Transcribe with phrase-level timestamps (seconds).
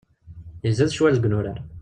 [0.67, 1.59] Izad ccwal deg yinurar.